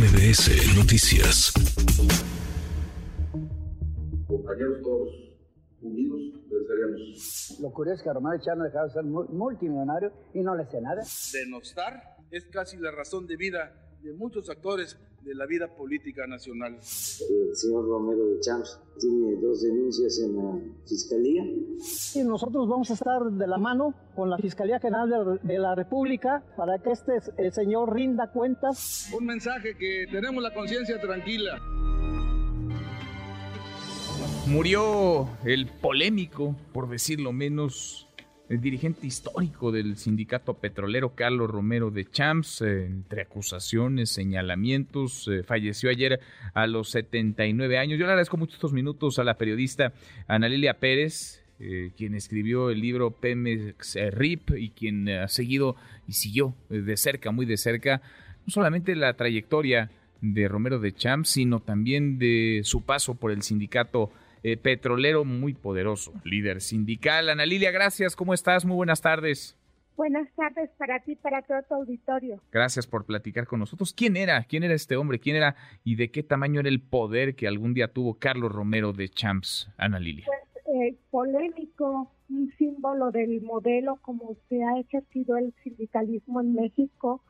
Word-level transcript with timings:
MBS 0.00 0.78
Noticias. 0.78 1.52
Compañeros 4.26 4.78
todos 4.82 5.10
unidos 5.82 6.20
venceremos. 6.50 7.58
Lo 7.60 7.70
curioso 7.70 7.98
es 7.98 8.02
que 8.04 8.12
Romero 8.14 8.42
Chávez 8.42 8.72
dejaba 8.72 8.86
de 8.86 8.92
ser 8.94 9.04
multimillonario 9.04 10.10
y 10.32 10.40
no 10.40 10.54
le 10.54 10.62
hace 10.62 10.80
nada. 10.80 11.02
Denostar 11.34 12.16
es 12.30 12.46
casi 12.46 12.78
la 12.78 12.92
razón 12.92 13.26
de 13.26 13.36
vida 13.36 13.74
de 14.02 14.12
muchos 14.14 14.48
actores 14.48 14.96
de 15.22 15.34
la 15.34 15.44
vida 15.46 15.68
política 15.68 16.26
nacional. 16.26 16.74
El 16.76 17.54
señor 17.56 17.86
Romero 17.86 18.26
de 18.26 18.40
Champs 18.40 18.80
tiene 18.98 19.36
dos 19.36 19.62
denuncias 19.62 20.18
en 20.20 20.36
la 20.36 20.58
Fiscalía. 20.86 21.44
Y 22.14 22.22
nosotros 22.24 22.68
vamos 22.68 22.90
a 22.90 22.94
estar 22.94 23.22
de 23.24 23.46
la 23.46 23.58
mano 23.58 23.94
con 24.16 24.30
la 24.30 24.38
Fiscalía 24.38 24.80
General 24.80 25.38
de 25.42 25.58
la 25.58 25.74
República 25.74 26.42
para 26.56 26.78
que 26.78 26.92
este 26.92 27.18
el 27.36 27.52
señor 27.52 27.94
rinda 27.94 28.32
cuentas. 28.32 29.10
Un 29.16 29.26
mensaje 29.26 29.76
que 29.76 30.06
tenemos 30.10 30.42
la 30.42 30.54
conciencia 30.54 30.98
tranquila. 31.00 31.60
Murió 34.46 35.28
el 35.44 35.66
polémico, 35.66 36.56
por 36.72 36.88
decirlo 36.88 37.32
menos, 37.32 38.09
el 38.50 38.60
dirigente 38.60 39.06
histórico 39.06 39.70
del 39.70 39.96
sindicato 39.96 40.54
petrolero 40.54 41.14
Carlos 41.14 41.48
Romero 41.48 41.92
de 41.92 42.04
Champs, 42.10 42.62
eh, 42.62 42.84
entre 42.84 43.22
acusaciones, 43.22 44.10
señalamientos, 44.10 45.28
eh, 45.28 45.44
falleció 45.44 45.88
ayer 45.88 46.18
a 46.52 46.66
los 46.66 46.90
79 46.90 47.78
años. 47.78 47.96
Yo 47.96 48.06
le 48.06 48.12
agradezco 48.12 48.36
mucho 48.36 48.54
estos 48.54 48.72
minutos 48.72 49.20
a 49.20 49.24
la 49.24 49.34
periodista 49.34 49.92
Ana 50.26 50.48
Lilia 50.48 50.80
Pérez, 50.80 51.44
eh, 51.60 51.92
quien 51.96 52.16
escribió 52.16 52.70
el 52.70 52.80
libro 52.80 53.12
Pemex 53.12 53.96
RIP 54.10 54.50
y 54.58 54.70
quien 54.70 55.08
ha 55.08 55.28
seguido 55.28 55.76
y 56.08 56.14
siguió 56.14 56.52
de 56.68 56.96
cerca, 56.96 57.30
muy 57.30 57.46
de 57.46 57.56
cerca, 57.56 58.02
no 58.44 58.50
solamente 58.52 58.96
la 58.96 59.14
trayectoria 59.14 59.92
de 60.22 60.48
Romero 60.48 60.80
de 60.80 60.92
Champs, 60.92 61.30
sino 61.30 61.60
también 61.60 62.18
de 62.18 62.62
su 62.64 62.82
paso 62.82 63.14
por 63.14 63.30
el 63.30 63.42
sindicato 63.42 64.10
eh, 64.42 64.56
petrolero 64.56 65.24
muy 65.24 65.54
poderoso, 65.54 66.12
líder 66.24 66.60
sindical. 66.60 67.28
Ana 67.28 67.46
Lilia, 67.46 67.70
gracias, 67.70 68.16
¿cómo 68.16 68.34
estás? 68.34 68.64
Muy 68.64 68.76
buenas 68.76 69.00
tardes. 69.00 69.56
Buenas 69.96 70.28
tardes 70.34 70.70
para 70.78 70.98
ti, 71.00 71.14
para 71.14 71.42
todo 71.42 71.62
tu 71.62 71.74
auditorio. 71.74 72.40
Gracias 72.50 72.86
por 72.86 73.04
platicar 73.04 73.46
con 73.46 73.60
nosotros. 73.60 73.92
¿Quién 73.92 74.16
era? 74.16 74.42
¿Quién 74.44 74.62
era 74.62 74.72
este 74.72 74.96
hombre? 74.96 75.18
¿Quién 75.18 75.36
era 75.36 75.56
y 75.84 75.96
de 75.96 76.10
qué 76.10 76.22
tamaño 76.22 76.60
era 76.60 76.70
el 76.70 76.80
poder 76.80 77.34
que 77.34 77.46
algún 77.46 77.74
día 77.74 77.88
tuvo 77.88 78.14
Carlos 78.14 78.50
Romero 78.50 78.94
de 78.94 79.10
Champs, 79.10 79.70
Ana 79.76 80.00
Lilia? 80.00 80.24
Pues 80.26 80.50
eh, 80.74 80.96
polémico, 81.10 82.10
un 82.30 82.50
símbolo 82.56 83.10
del 83.10 83.42
modelo 83.42 83.96
como 84.00 84.36
se 84.48 84.62
ha 84.62 84.78
ejercido 84.78 85.36
el 85.36 85.52
sindicalismo 85.62 86.40
en 86.40 86.54
México, 86.54 87.22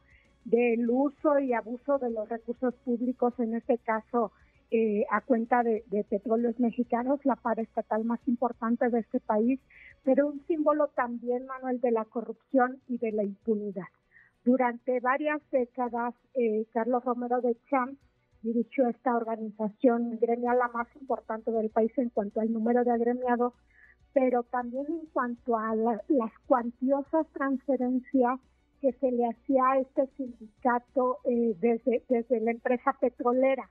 del 0.45 0.89
uso 0.89 1.41
y 1.41 1.53
abuso 1.53 1.99
de 1.99 2.11
los 2.11 2.29
recursos 2.29 2.75
públicos, 2.85 3.35
en 3.39 3.55
este 3.55 3.79
caso 3.79 4.31
eh, 4.73 5.05
a 5.11 5.21
cuenta 5.21 5.65
de, 5.65 5.83
petróleos 6.09 6.61
mexicanos, 6.61 7.19
la 7.25 7.35
paraestatal 7.35 8.05
más 8.05 8.21
importante 8.29 8.89
de 8.89 9.01
este 9.01 9.19
país, 9.19 9.59
pero 10.05 10.29
un 10.29 10.47
símbolo 10.47 10.87
también, 10.95 11.45
Manuel, 11.47 11.81
de 11.81 11.91
la 11.91 12.05
corrupción 12.05 12.81
y 12.87 12.99
de 12.99 13.11
la 13.11 13.25
impunidad. 13.25 13.89
Durante 14.45 15.01
varias 15.01 15.43
décadas, 15.51 16.15
eh, 16.35 16.67
Carlos 16.73 17.05
Romero 17.05 17.41
de 17.41 17.57
Champs 17.69 17.99
dirigió 18.43 18.89
esta 18.89 19.17
organización 19.17 20.19
gremial 20.21 20.59
la 20.59 20.69
más 20.69 20.87
importante 21.01 21.51
del 21.51 21.71
país 21.71 21.91
en 21.99 22.11
cuanto 22.11 22.41
al 22.41 22.53
número 22.53 22.85
de 22.85 22.93
agremiados, 22.93 23.53
pero 24.13 24.45
también 24.45 24.87
en 24.89 25.07
cuanto 25.13 25.57
a 25.59 25.75
las 25.75 26.33
cuantiosas 26.47 27.27
transferencias 27.33 28.39
que 28.81 28.93
se 28.93 29.11
le 29.11 29.27
hacía 29.27 29.63
a 29.73 29.79
este 29.81 30.07
sindicato 30.17 31.19
eh, 31.25 31.57
desde, 31.61 32.05
desde 32.09 32.41
la 32.41 32.53
empresa 32.53 32.97
petrolera 33.01 33.69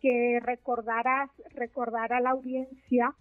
que 0.00 0.40
recordarás, 0.42 1.30
recordar 1.54 2.12
a 2.12 2.20
la 2.20 2.30
audiencia 2.30 3.14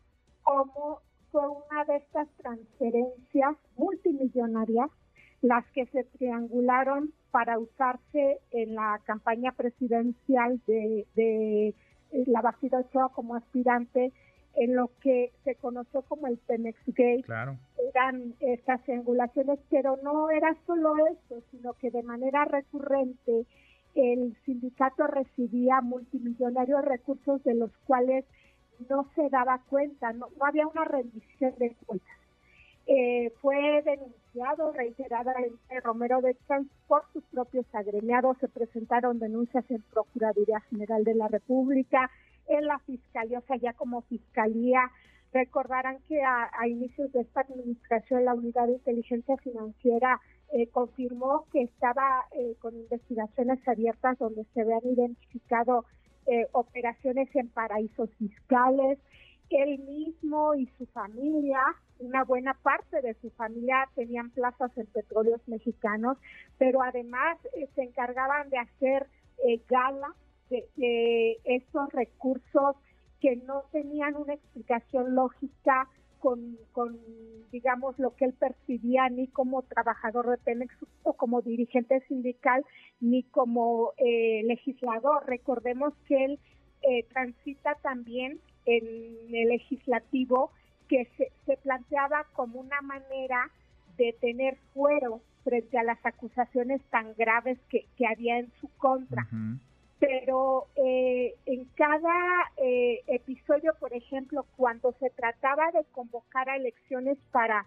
cómo 0.44 1.02
fue 1.32 1.48
una 1.48 1.84
de 1.86 1.98
estas 1.98 2.28
transferencias 2.38 3.56
multimillonarias 3.78 4.90
las 5.42 5.66
que 5.72 5.86
se 5.88 6.04
triangularon 6.04 7.14
para 7.32 7.60
usarse 7.60 8.40
en 8.52 8.76
la 8.76 9.00
campaña 9.04 9.52
presidencial 9.52 10.60
de, 10.66 11.06
de 11.16 11.76
la 12.28 12.42
Bastida 12.42 12.80
Ochoa 12.80 13.10
como 13.10 13.36
aspirante 13.36 14.12
en 14.56 14.76
lo 14.76 14.90
que 15.02 15.32
se 15.44 15.56
conoció 15.56 16.02
como 16.04 16.28
el 16.28 16.38
Pemex 16.38 16.80
Gate. 16.88 17.24
Claro. 17.24 17.58
Eran 17.94 18.34
estas 18.40 18.82
triangulaciones, 18.84 19.60
pero 19.70 19.98
no 20.02 20.30
era 20.30 20.56
solo 20.66 20.94
eso, 21.08 21.42
sino 21.52 21.74
que 21.74 21.92
de 21.92 22.04
manera 22.04 22.46
recurrente 22.46 23.46
el 23.96 24.36
sindicato 24.46 25.08
recibía 25.08 25.82
multimillonarios 25.82 26.84
recursos 26.84 27.44
de 27.44 27.56
los 27.56 27.72
cuales 27.86 28.26
no 28.90 29.10
se 29.16 29.30
daba 29.30 29.62
cuenta, 29.70 30.12
no, 30.14 30.28
había 30.42 30.68
una 30.68 30.84
rendición 30.84 31.54
de 31.58 31.74
cuentas. 31.86 32.16
Eh, 32.88 33.32
fue 33.42 33.82
denunciado 33.84 34.72
reiteradamente 34.74 35.80
Romero 35.82 36.22
de 36.22 36.38
Champs 36.48 36.70
por 36.88 37.04
sus 37.14 37.24
propios 37.26 37.66
agremiados, 37.74 38.38
se 38.40 38.48
presentaron 38.48 39.18
denuncias 39.18 39.66
en 39.72 39.82
Procuraduría 39.92 40.60
General 40.70 41.04
de 41.04 41.16
la 41.16 41.28
República, 41.28 42.12
en 42.48 42.66
la 42.66 42.78
Fiscalía, 42.80 43.40
o 43.40 43.44
sea, 43.48 43.56
ya 43.56 43.74
como 43.74 44.02
Fiscalía, 44.04 44.92
recordarán 45.34 46.00
que 46.08 46.22
a, 46.24 46.50
inicios 46.68 47.12
de 47.12 47.22
esta 47.22 47.42
administración 47.42 48.26
la 48.26 48.34
Unidad 48.34 48.68
de 48.68 48.74
Inteligencia 48.74 49.38
Financiera 49.38 50.22
eh, 50.54 50.68
confirmó 50.68 51.46
que 51.52 51.64
estaba 51.64 52.26
eh, 52.32 52.56
con 52.60 52.76
investigaciones 52.76 53.60
abiertas 53.68 54.18
donde 54.18 54.46
se 54.54 54.62
habían 54.62 54.86
identificado 54.86 55.86
eh, 56.28 56.48
operaciones 56.54 57.28
en 57.36 57.50
paraísos 57.50 58.10
fiscales. 58.18 59.00
Él 59.50 59.80
mismo 59.80 60.56
y 60.56 60.68
su 60.78 60.86
familia, 60.88 61.60
una 62.00 62.24
buena 62.24 62.54
parte 62.54 63.02
de 63.02 63.14
su 63.16 63.30
familia 63.32 63.90
tenían 63.96 64.32
plazas 64.32 64.72
en 64.78 64.86
petróleos 64.88 65.42
mexicanos, 65.48 66.18
pero 66.58 66.82
además 66.82 67.38
se 67.76 67.84
encargaban 67.84 68.50
de 68.50 68.58
hacer 68.58 69.08
gala 69.70 70.16
de, 70.50 70.68
de 70.78 71.40
estos 71.44 71.92
recursos 71.94 72.76
que 73.26 73.38
no 73.38 73.64
tenían 73.72 74.16
una 74.16 74.36
explicación 74.36 75.16
lógica 75.16 75.90
con, 76.20 76.58
digamos, 77.52 77.98
lo 77.98 78.16
que 78.16 78.26
él 78.26 78.34
percibía 78.34 79.10
ni 79.10 79.28
como 79.28 79.64
trabajador 79.64 80.30
de 80.30 80.38
Pemex 80.38 80.76
o 81.02 81.14
como 81.14 81.42
dirigente 81.42 82.02
sindical, 82.08 82.64
ni 83.00 83.24
como 83.24 83.94
eh, 83.98 84.44
legislador. 84.46 85.24
Recordemos 85.26 85.96
que 86.08 86.26
él 86.26 86.40
eh, 86.84 87.04
transita 87.12 87.74
también 87.82 88.40
en 88.68 88.86
el 89.34 89.50
legislativo 89.50 90.52
que 90.88 91.10
se, 91.18 91.32
se, 91.48 91.58
planteaba 91.58 92.26
como 92.34 92.60
una 92.60 92.82
manera 92.82 93.50
de 93.98 94.16
tener 94.22 94.58
fuero 94.76 95.22
frente 95.44 95.80
a 95.80 95.84
las 95.84 96.04
acusaciones 96.06 96.80
tan 96.92 97.16
graves 97.16 97.58
que 97.70 98.08
había 98.08 98.38
en 98.38 98.52
su 98.62 98.68
contra 98.78 99.28
pero 100.00 100.68
eh, 100.76 101.36
en 101.46 101.66
cada 101.76 102.52
eh, 102.58 103.02
episodio, 103.08 103.74
por 103.80 103.94
ejemplo, 103.94 104.46
cuando 104.58 104.92
se 105.00 105.10
trataba 105.12 105.72
de 105.72 105.86
convocar 105.92 106.50
a 106.50 106.58
elecciones 106.58 107.18
para 107.32 107.66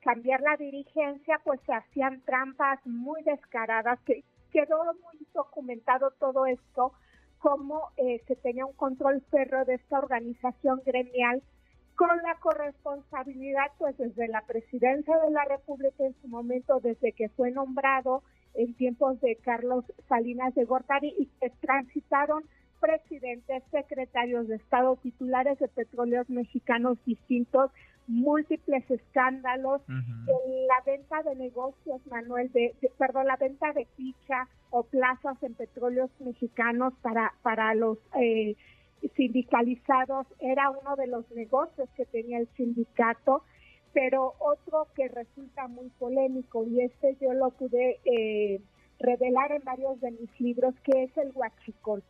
cambiar 0.00 0.40
la 0.40 0.56
dirigencia, 0.56 1.40
pues 1.44 1.60
se 1.66 1.72
hacían 1.72 2.20
trampas 2.22 2.84
muy 2.84 3.22
descaradas, 3.22 3.98
que 4.00 4.24
quedó 4.52 4.84
muy 4.84 5.26
documentado 5.34 6.10
todo 6.18 6.46
esto, 6.46 6.92
cómo 7.38 7.90
eh, 7.96 8.22
se 8.26 8.36
tenía 8.36 8.66
un 8.66 8.72
control 8.72 9.22
ferro 9.30 9.64
de 9.64 9.74
esta 9.74 9.98
organización 9.98 10.82
gremial 10.84 11.42
con 11.94 12.16
la 12.22 12.36
corresponsabilidad, 12.40 13.72
pues 13.76 13.96
desde 13.98 14.28
la 14.28 14.42
presidencia 14.42 15.18
de 15.18 15.30
la 15.30 15.44
República 15.44 16.04
en 16.04 16.14
su 16.22 16.28
momento, 16.28 16.78
desde 16.80 17.12
que 17.12 17.28
fue 17.30 17.50
nombrado, 17.50 18.22
en 18.58 18.74
tiempos 18.74 19.20
de 19.20 19.36
Carlos 19.36 19.84
Salinas 20.08 20.54
de 20.54 20.64
Gortari 20.64 21.14
y 21.16 21.26
que 21.40 21.50
transitaron 21.60 22.42
presidentes, 22.80 23.62
secretarios 23.70 24.48
de 24.48 24.56
Estado, 24.56 24.96
titulares 24.96 25.58
de 25.60 25.68
petróleos 25.68 26.28
mexicanos 26.28 26.98
distintos, 27.04 27.70
múltiples 28.08 28.88
escándalos, 28.90 29.82
la 29.88 30.82
venta 30.84 31.22
de 31.22 31.36
negocios, 31.36 32.04
Manuel, 32.06 32.50
de, 32.52 32.74
perdón, 32.98 33.26
la 33.26 33.36
venta 33.36 33.72
de 33.72 33.86
ficha 33.96 34.48
o 34.70 34.82
plazas 34.82 35.40
en 35.42 35.54
petróleos 35.54 36.10
mexicanos 36.20 36.94
para, 37.00 37.34
para 37.42 37.74
los 37.74 37.98
eh, 38.20 38.56
sindicalizados 39.14 40.26
era 40.40 40.70
uno 40.70 40.96
de 40.96 41.06
los 41.06 41.30
negocios 41.30 41.88
que 41.96 42.06
tenía 42.06 42.38
el 42.38 42.48
sindicato 42.56 43.44
pero 43.92 44.34
otro 44.38 44.88
que 44.94 45.08
resulta 45.08 45.68
muy 45.68 45.88
polémico 45.98 46.64
y 46.64 46.80
este 46.80 47.16
yo 47.20 47.32
lo 47.32 47.50
pude 47.50 47.98
eh, 48.04 48.60
revelar 48.98 49.52
en 49.52 49.62
varios 49.64 50.00
de 50.00 50.10
mis 50.12 50.40
libros, 50.40 50.74
que 50.84 51.04
es 51.04 51.16
el 51.16 51.32
huachicol. 51.34 52.02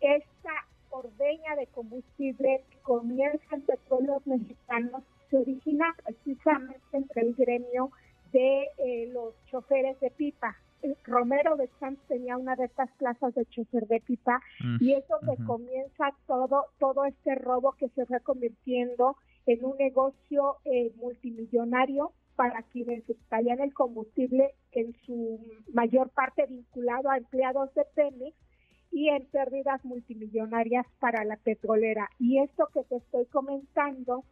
Esta 0.00 0.52
ordeña 0.90 1.56
de 1.56 1.66
combustible 1.68 2.62
que 2.70 2.78
comienza 2.78 3.44
en 3.54 3.62
petróleos 3.62 4.26
mexicanos 4.26 5.02
se 5.30 5.38
origina 5.38 5.94
precisamente 6.04 6.80
entre 6.92 7.22
el 7.22 7.34
gremio 7.34 7.90
de 8.32 8.68
eh, 8.78 9.10
los 9.12 9.34
choferes 9.46 9.98
de 10.00 10.10
pipa, 10.10 10.56
eh, 10.82 10.94
Romero 11.04 11.56
de 11.56 11.68
Champs 11.78 12.00
tenía 12.08 12.36
una 12.36 12.56
de 12.56 12.64
estas 12.64 12.90
plazas 12.92 13.34
de 13.34 13.46
chofer 13.46 13.86
de 13.86 14.00
pipa 14.00 14.40
Mm, 14.62 14.76
y 14.80 14.94
es 14.94 15.04
donde 15.08 15.36
comienza 15.44 16.12
todo 16.26 16.66
todo 16.78 17.04
este 17.04 17.34
robo 17.34 17.72
que 17.72 17.88
se 17.90 18.06
fue 18.06 18.20
convirtiendo 18.20 19.16
en 19.46 19.64
un 19.64 19.76
negocio 19.78 20.56
eh, 20.64 20.92
multimillonario 20.96 22.12
para 22.36 22.62
quienes 22.62 23.04
traían 23.28 23.60
el 23.60 23.74
combustible 23.74 24.54
en 24.72 24.94
su 25.04 25.38
mayor 25.72 26.08
parte 26.10 26.46
vinculado 26.46 27.10
a 27.10 27.18
empleados 27.18 27.72
de 27.74 27.84
Pemex 27.94 28.34
y 28.90 29.08
en 29.08 29.24
pérdidas 29.26 29.84
multimillonarias 29.84 30.86
para 30.98 31.24
la 31.24 31.36
petrolera. 31.36 32.08
Y 32.18 32.38
esto 32.38 32.68
que 32.72 32.84
te 32.84 32.96
estoy 32.96 33.26
comentando 33.26 34.24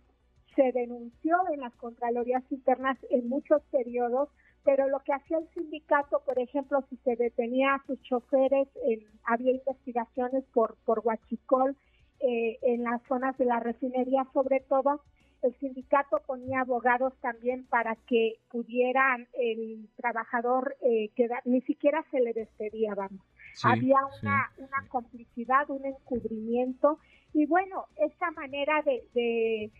se 0.56 0.72
denunció 0.72 1.36
en 1.52 1.60
las 1.60 1.74
Contralorías 1.76 2.42
internas 2.50 2.98
en 3.10 3.28
muchos 3.28 3.62
periodos, 3.70 4.28
pero 4.64 4.88
lo 4.88 5.00
que 5.00 5.12
hacía 5.12 5.38
el 5.38 5.48
sindicato, 5.54 6.20
por 6.26 6.38
ejemplo, 6.38 6.82
si 6.90 6.96
se 6.98 7.16
detenía 7.16 7.74
a 7.74 7.86
sus 7.86 8.00
choferes, 8.02 8.68
en- 8.84 9.06
había 9.24 9.52
investigaciones 9.52 10.44
por, 10.52 10.76
por 10.84 11.00
Huachicol, 11.04 11.76
eh, 12.20 12.58
en 12.62 12.84
las 12.84 13.02
zonas 13.04 13.36
de 13.38 13.44
la 13.44 13.60
refinería 13.60 14.26
sobre 14.32 14.60
todo, 14.60 15.02
el 15.42 15.54
sindicato 15.58 16.20
ponía 16.26 16.60
abogados 16.60 17.14
también 17.20 17.64
para 17.64 17.96
que 17.96 18.36
pudieran 18.50 19.26
el 19.32 19.88
trabajador 19.96 20.76
eh, 20.82 21.08
quedar, 21.16 21.40
ni 21.46 21.62
siquiera 21.62 22.04
se 22.10 22.20
le 22.20 22.34
despedía, 22.34 22.94
vamos. 22.94 23.22
Sí, 23.54 23.66
Había 23.66 23.98
sí, 24.12 24.18
una, 24.26 24.52
una 24.58 24.88
complicidad, 24.88 25.70
un 25.70 25.86
encubrimiento 25.86 26.98
y 27.32 27.46
bueno, 27.46 27.86
esta 27.96 28.30
manera 28.32 28.82
de, 28.82 29.02
de 29.14 29.70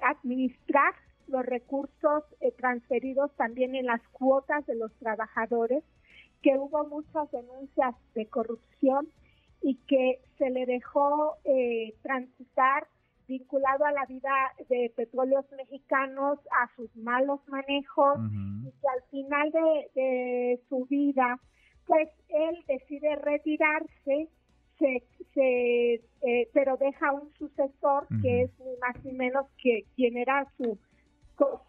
administrar 0.00 0.94
los 1.26 1.44
recursos 1.44 2.24
eh, 2.40 2.52
transferidos 2.52 3.34
también 3.36 3.74
en 3.74 3.86
las 3.86 4.02
cuotas 4.08 4.66
de 4.66 4.74
los 4.74 4.92
trabajadores, 4.94 5.82
que 6.42 6.56
hubo 6.58 6.86
muchas 6.86 7.30
denuncias 7.30 7.94
de 8.14 8.26
corrupción 8.26 9.08
y 9.64 9.76
que 9.88 10.20
se 10.36 10.50
le 10.50 10.66
dejó 10.66 11.36
eh, 11.44 11.94
transitar 12.02 12.86
vinculado 13.26 13.86
a 13.86 13.92
la 13.92 14.04
vida 14.04 14.30
de 14.68 14.92
petróleos 14.94 15.46
mexicanos, 15.56 16.38
a 16.50 16.68
sus 16.76 16.94
malos 16.94 17.40
manejos 17.48 18.18
y 18.62 18.70
que 18.70 18.88
al 18.88 19.02
final 19.10 19.50
de, 19.50 19.90
de 19.94 20.60
su 20.68 20.84
vida, 20.84 21.40
pues 21.86 22.10
él 22.28 22.62
decide 22.68 23.16
retirarse, 23.16 24.28
se, 24.78 25.02
se, 25.32 25.94
eh, 25.94 26.48
pero 26.52 26.76
deja 26.76 27.12
un 27.12 27.32
sucesor 27.38 28.06
que 28.20 28.42
es 28.42 28.50
ni 28.58 28.76
más 28.76 29.02
ni 29.02 29.12
menos 29.12 29.46
que 29.62 29.86
quien 29.96 30.18
era 30.18 30.46
su 30.58 30.78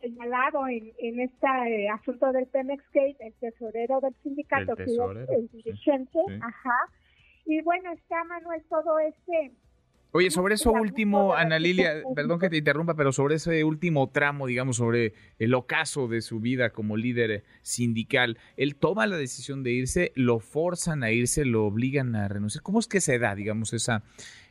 señalado 0.02 0.68
en, 0.68 0.92
en 1.00 1.22
este 1.22 1.48
eh, 1.48 1.90
asunto 1.90 2.32
del 2.34 2.46
Pemex 2.48 2.84
Gate, 2.94 3.16
el 3.20 3.34
tesorero 3.36 4.02
del 4.02 4.14
sindicato, 4.22 4.74
El 4.74 4.78
que 4.78 4.84
es 4.84 5.30
el 5.30 5.50
sí, 5.50 5.58
dirigente, 5.64 6.20
sí. 6.28 6.40
ajá. 6.42 6.90
Y 7.46 7.62
bueno, 7.62 7.92
está 7.92 8.24
Manuel 8.24 8.64
todo 8.70 9.00
este 9.00 9.52
Oye, 10.16 10.32
sobre 10.32 10.56
eso 10.56 10.72
la 10.72 10.80
último, 10.80 11.34
Ana 11.34 11.60
Lilia, 11.60 12.02
perdón 12.16 12.40
que 12.40 12.50
te 12.50 12.56
interrumpa, 12.56 12.96
pero 12.96 13.12
sobre 13.12 13.36
ese 13.36 13.66
último 13.66 14.10
tramo, 14.12 14.48
digamos, 14.48 14.78
sobre 14.78 15.14
el 15.40 15.54
ocaso 15.54 16.08
de 16.08 16.22
su 16.22 16.40
vida 16.40 16.70
como 16.70 16.96
líder 16.96 17.44
sindical, 17.64 18.38
él 18.56 18.78
toma 18.78 19.08
la 19.08 19.18
decisión 19.18 19.62
de 19.62 19.72
irse, 19.72 20.14
lo 20.16 20.40
forzan 20.40 21.04
a 21.04 21.12
irse, 21.12 21.44
lo 21.44 21.66
obligan 21.66 22.16
a 22.16 22.30
renunciar. 22.30 22.64
¿Cómo 22.64 22.80
es 22.80 22.88
que 22.88 23.02
se 23.02 23.20
da, 23.20 23.36
digamos, 23.36 23.74
esa, 23.74 24.04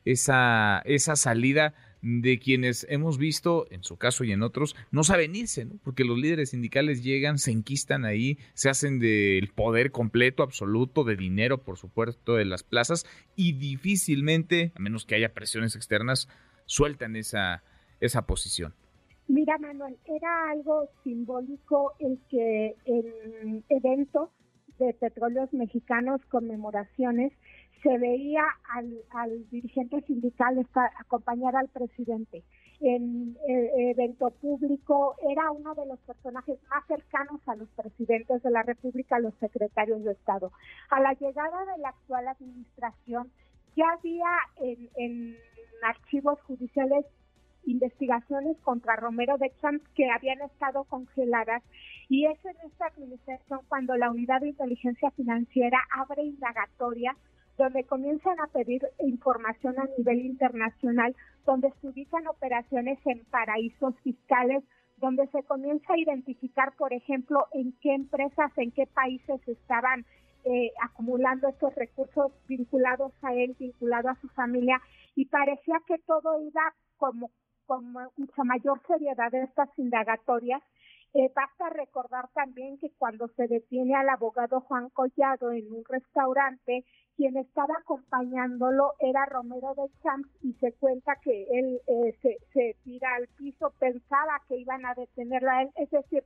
esa, 0.05 0.83
esa 0.85 1.17
salida 1.17 1.73
de 2.05 2.39
quienes 2.39 2.87
hemos 2.91 3.17
visto, 3.17 3.67
en 3.71 3.83
su 3.83 3.97
caso 3.97 4.25
y 4.25 4.33
en 4.33 4.43
otros, 4.43 4.77
no 4.91 5.05
saben 5.05 5.35
irse, 5.35 5.65
¿no? 5.65 5.77
Porque 5.83 6.05
los 6.05 6.19
líderes 6.19 6.51
sindicales 6.51 7.03
llegan, 7.03 7.39
se 7.39 7.51
enquistan 7.51 8.05
ahí, 8.05 8.39
se 8.53 8.69
hacen 8.69 8.99
del 8.99 9.49
poder 9.49 9.91
completo, 9.91 10.43
absoluto, 10.43 11.05
de 11.05 11.17
dinero, 11.17 11.63
por 11.63 11.79
supuesto, 11.79 12.35
de 12.35 12.45
las 12.45 12.63
plazas, 12.63 13.07
y 13.37 13.55
difícilmente, 13.55 14.73
a 14.75 14.81
menos 14.81 15.07
que 15.07 15.15
haya 15.15 15.33
presiones 15.33 15.77
externas, 15.77 16.29
sueltan 16.67 17.17
esa, 17.17 17.63
esa 18.01 18.27
posición. 18.27 18.75
Mira, 19.27 19.57
Manuel, 19.57 19.97
era 20.05 20.51
algo 20.51 20.91
simbólico 21.05 21.95
el 22.01 22.19
que 22.29 22.77
en 22.85 23.65
eventos 23.71 24.29
de 24.79 24.93
petróleos 24.93 25.51
mexicanos, 25.55 26.21
conmemoraciones, 26.29 27.33
se 27.85 27.99
veía 27.99 28.43
al, 28.73 28.97
al 29.11 29.49
dirigente 29.51 30.01
sindical 30.07 30.59
estar, 30.59 30.91
acompañar 30.99 31.55
al 31.55 31.69
presidente. 31.69 32.43
En 32.81 33.37
eh, 33.47 33.91
evento 33.91 34.31
público 34.31 35.15
era 35.31 35.51
uno 35.51 35.75
de 35.75 35.87
los 35.87 35.99
personajes 36.01 36.59
más 36.71 36.85
cercanos 36.87 37.41
a 37.47 37.55
los 37.55 37.69
presidentes 37.71 38.43
de 38.43 38.51
la 38.51 38.63
República, 38.63 39.19
los 39.19 39.35
secretarios 39.35 40.03
de 40.03 40.13
Estado. 40.13 40.51
A 40.91 41.01
la 41.01 41.13
llegada 41.13 41.65
de 41.67 41.79
la 41.83 41.91
actual 41.91 42.27
administración, 42.27 43.31
ya 43.77 43.85
había 43.91 44.31
en, 44.57 44.89
en 44.97 45.37
archivos 45.83 46.41
judiciales 46.43 47.05
investigaciones 47.67 48.59
contra 48.61 48.97
Romero 48.97 49.37
de 49.37 49.53
Champs 49.61 49.87
que 49.95 50.11
habían 50.11 50.41
estado 50.43 50.85
congeladas 50.85 51.63
y 52.09 52.27
es 52.27 52.45
en 52.45 52.57
esta 52.67 52.87
administración 52.87 53.61
cuando 53.69 53.97
la 53.97 54.11
unidad 54.11 54.41
de 54.41 54.49
inteligencia 54.49 55.11
financiera 55.13 55.79
abre 55.97 56.23
indagatorias 56.23 57.17
donde 57.57 57.85
comienzan 57.85 58.39
a 58.41 58.49
pedir 58.49 58.83
información 59.01 59.79
a 59.79 59.89
nivel 59.99 60.25
internacional, 60.27 61.15
donde 61.47 61.73
se 61.81 61.89
ubican 61.89 62.27
operaciones 62.27 62.99
en 63.07 63.25
paraísos 63.27 63.95
fiscales, 64.03 64.65
donde 64.97 65.27
se 65.29 65.43
comienza 65.45 65.93
a 65.93 65.99
identificar, 65.99 66.73
por 66.77 66.93
ejemplo, 66.93 67.47
en 67.53 67.73
qué 67.81 67.95
empresas, 67.95 68.51
en 68.57 68.71
qué 68.73 68.87
países 68.87 69.41
estaban 69.47 70.05
eh, 70.45 70.73
acumulando 70.83 71.49
estos 71.49 71.75
recursos 71.75 72.33
vinculados 72.49 73.13
a 73.23 73.35
él, 73.35 73.57
vinculado 73.59 74.11
a 74.11 74.21
su 74.21 74.29
familia, 74.29 74.81
y 75.15 75.27
parecía 75.27 75.81
que 75.87 75.99
todo 76.07 76.41
iba 76.41 76.75
como 76.97 77.31
con 77.67 77.93
mucha 77.93 78.45
mayor 78.45 78.81
seriedad 78.87 79.31
de 79.31 79.43
estas 79.43 79.69
indagatorias. 79.79 80.63
Eh, 81.17 81.31
basta 81.33 81.71
recordar 81.71 82.29
también 82.35 82.77
que 82.79 82.91
cuando 82.99 83.29
se 83.29 83.47
detiene 83.47 83.95
al 83.95 84.09
abogado 84.09 84.61
Juan 84.63 84.91
Collado 84.91 85.53
en 85.53 85.73
un 85.73 85.85
restaurante, 85.85 86.85
quien 87.17 87.37
estaba 87.37 87.75
acompañándolo 87.81 88.95
era 88.99 89.25
Romero 89.27 89.75
de 89.77 89.89
Champs 90.03 90.29
y 90.43 90.55
se 90.55 90.73
cuenta 90.73 91.15
que 91.23 91.47
él 91.53 91.81
eh, 91.87 92.19
se, 92.21 92.39
se 92.53 92.77
tira 92.83 93.15
al 93.15 93.29
piso, 93.29 93.73
pensaba 93.79 94.43
que 94.49 94.57
iban 94.57 94.85
a 94.85 94.95
detenerlo 94.95 95.51
a 95.51 95.63
él, 95.63 95.71
es 95.77 95.89
decir, 95.91 96.25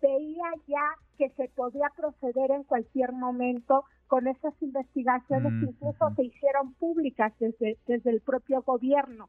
veía 0.00 0.52
ya 0.66 0.94
que 1.18 1.28
se 1.30 1.48
podía 1.50 1.90
proceder 1.94 2.50
en 2.50 2.64
cualquier 2.64 3.12
momento 3.12 3.84
con 4.06 4.26
esas 4.26 4.54
investigaciones 4.62 5.52
Mm, 5.52 5.60
que 5.60 5.66
incluso 5.66 6.06
ujú. 6.06 6.14
se 6.14 6.24
hicieron 6.24 6.72
públicas 6.74 7.32
desde, 7.38 7.76
desde 7.86 8.10
el 8.10 8.22
propio 8.22 8.62
gobierno. 8.62 9.28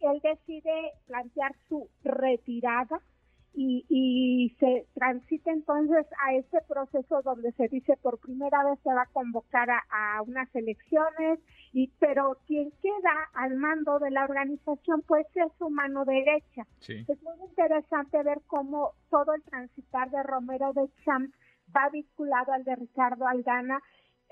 Él 0.00 0.20
decide 0.22 0.92
plantear 1.06 1.52
su 1.68 1.88
retirada 2.04 3.00
y, 3.54 3.84
y 3.88 4.50
se 4.58 4.86
transita 4.94 5.52
entonces 5.52 6.06
a 6.26 6.34
este 6.34 6.60
proceso 6.68 7.22
donde 7.22 7.52
se 7.52 7.68
dice 7.68 7.96
por 8.02 8.18
primera 8.18 8.64
vez 8.64 8.78
se 8.82 8.92
va 8.92 9.02
a 9.02 9.12
convocar 9.12 9.70
a, 9.70 9.82
a 9.90 10.22
unas 10.22 10.52
elecciones 10.54 11.38
y 11.72 11.88
pero 12.00 12.38
quien 12.46 12.70
queda 12.82 13.14
al 13.34 13.54
mando 13.56 13.98
de 14.00 14.10
la 14.10 14.24
organización 14.24 15.02
pues 15.06 15.26
es 15.34 15.52
su 15.58 15.70
mano 15.70 16.04
derecha 16.04 16.66
Sí. 16.80 17.04
es 17.08 17.22
muy 17.22 17.36
interesante 17.48 18.22
ver 18.22 18.40
cómo 18.46 18.92
todo 19.10 19.34
el 19.34 19.42
transitar 19.44 20.10
de 20.10 20.22
Romero 20.22 20.72
de 20.72 20.88
Champs 21.04 21.32
va 21.74 21.88
vinculado 21.90 22.52
al 22.52 22.64
de 22.64 22.76
Ricardo 22.76 23.26
Aldana, 23.26 23.80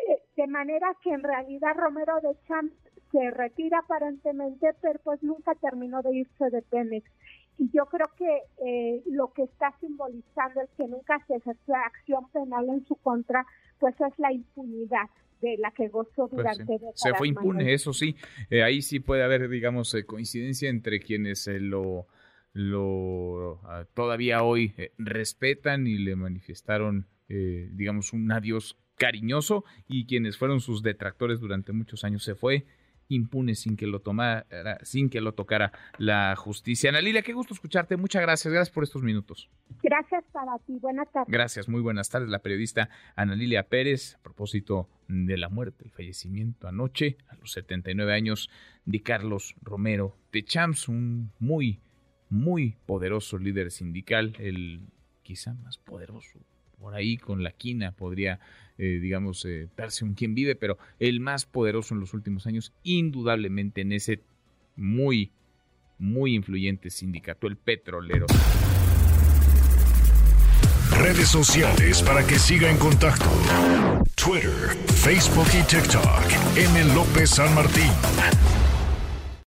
eh, 0.09 0.21
de 0.37 0.47
manera 0.47 0.95
que 1.03 1.11
en 1.11 1.23
realidad 1.23 1.75
Romero 1.77 2.21
de 2.21 2.37
Champs 2.47 2.75
se 3.11 3.31
retira 3.31 3.79
aparentemente, 3.79 4.75
pero 4.81 4.99
pues 5.05 5.23
nunca 5.23 5.55
terminó 5.57 6.03
de 6.03 6.15
irse 6.15 6.51
de 6.51 6.63
Pemex. 6.63 7.11
Y 7.59 7.71
yo 7.73 7.87
creo 7.87 8.07
que 8.17 8.39
eh, 8.67 9.03
lo 9.07 9.33
que 9.33 9.43
está 9.45 9.73
simbolizando 9.81 10.61
es 10.63 10.71
que 10.77 10.87
nunca 10.89 11.23
se 11.27 11.37
ejerció 11.37 11.75
acción 11.77 12.29
penal 12.31 12.69
en 12.69 12.85
su 12.87 12.97
contra, 12.97 13.47
pues 13.79 13.95
es 14.01 14.19
la 14.19 14.33
impunidad 14.33 15.09
de 15.41 15.57
la 15.59 15.71
que 15.73 15.89
gozó 15.89 16.29
Pues 16.29 16.31
durante 16.33 16.65
sí. 16.65 16.73
décadas. 16.73 16.95
Se 17.01 17.15
fue 17.15 17.29
impune, 17.29 17.59
Manuel. 17.59 17.75
eso 17.75 17.93
sí. 17.93 18.17
Eh, 18.51 18.63
ahí 18.63 18.81
sí 18.81 19.01
puede 19.01 19.23
haber, 19.23 19.49
digamos, 19.49 19.93
eh, 19.95 20.05
coincidencia 20.05 20.71
entre 20.71 21.01
quienes 21.01 21.47
eh, 21.49 21.59
lo, 21.61 22.07
lo 22.53 23.61
ah, 23.65 23.85
todavía 23.95 24.43
hoy 24.43 24.75
eh, 24.77 24.93
respetan 24.99 25.87
y 25.87 25.99
le 25.99 26.17
manifestaron, 26.17 27.07
eh, 27.29 27.69
digamos, 27.73 28.13
un 28.13 28.31
adiós 28.31 28.77
cariñoso 28.97 29.65
y 29.89 30.07
quienes 30.07 30.37
fueron 30.37 30.61
sus 30.61 30.83
detractores 30.83 31.41
durante 31.41 31.73
muchos 31.73 32.05
años 32.05 32.23
se 32.23 32.35
fue 32.35 32.67
impune 33.15 33.55
sin 33.55 33.77
que 33.77 33.87
lo 33.87 34.01
tomara, 34.01 34.47
sin 34.83 35.11
que 35.11 35.21
lo 35.21 35.33
tocara 35.35 35.73
la 35.99 36.35
justicia. 36.37 36.91
Ana 36.91 37.01
Lilia, 37.01 37.23
qué 37.23 37.33
gusto 37.33 37.55
escucharte. 37.55 37.97
Muchas 37.97 38.23
gracias. 38.23 38.53
Gracias 38.53 38.75
por 38.75 38.85
estos 38.85 39.03
minutos. 39.03 39.51
Gracias 39.83 40.25
para 40.33 40.59
ti. 40.67 40.79
Buenas 40.81 41.11
tardes. 41.13 41.33
Gracias, 41.33 41.69
muy 41.69 41.81
buenas 41.81 42.09
tardes. 42.09 42.29
La 42.29 42.41
periodista 42.41 42.89
Ana 43.17 43.35
Lilia 43.35 43.69
Pérez, 43.69 44.17
a 44.17 44.23
propósito 44.23 44.89
de 45.09 45.37
la 45.37 45.49
muerte, 45.49 45.85
el 45.85 45.91
fallecimiento 45.91 46.69
anoche, 46.69 47.17
a 47.29 47.37
los 47.37 47.53
79 47.53 48.13
años, 48.13 48.51
de 48.85 49.03
Carlos 49.03 49.55
Romero 49.63 50.17
de 50.33 50.45
Champs, 50.45 50.89
un 50.89 51.33
muy, 51.39 51.81
muy 52.29 52.77
poderoso 52.87 53.39
líder 53.39 53.71
sindical, 53.71 54.35
el 54.39 54.89
quizá 55.23 55.55
más 55.55 55.79
poderoso 55.79 56.41
por 56.83 56.97
ahí 56.97 57.17
con 57.17 57.45
la 57.45 57.53
quina 57.53 57.93
podría, 57.93 58.41
eh, 58.77 58.99
digamos, 59.01 59.45
eh, 59.45 59.69
darse 59.77 60.05
un 60.05 60.15
quien 60.15 60.35
vive, 60.35 60.57
pero 60.57 60.79
el 60.99 61.21
más 61.21 61.47
poderoso 61.47 61.95
en 61.95 62.01
los 62.01 62.13
últimos 62.13 62.49
años, 62.49 62.73
indudablemente 62.83 63.83
en 63.83 63.93
ese 63.93 64.21
muy, 64.75 65.31
muy 65.99 66.35
influyente 66.35 66.91
sindicato, 66.91 67.47
el 67.47 67.57
petrolero. 67.57 68.27
Redes 70.99 71.29
sociales 71.29 72.03
para 72.03 72.27
que 72.27 72.37
siga 72.37 72.69
en 72.69 72.79
contacto: 72.79 73.31
Twitter, 74.17 74.77
Facebook 74.87 75.47
y 75.55 75.63
TikTok. 75.63 76.57
M. 76.57 76.95
López 76.95 77.31
San 77.31 77.55
Martín. 77.55 77.91